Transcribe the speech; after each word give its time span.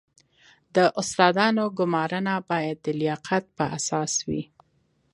د 0.75 0.77
استادانو 1.01 1.65
ګمارنه 1.77 2.35
باید 2.49 2.77
د 2.85 2.87
لیاقت 3.01 3.43
پر 3.55 3.67
اساس 3.77 4.13
وي 4.27 4.43